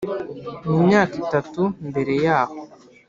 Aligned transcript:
Mu 0.69 0.79
myaka 0.87 1.13
itatu 1.23 1.61
mbere 1.89 2.13
yaho 2.25 2.57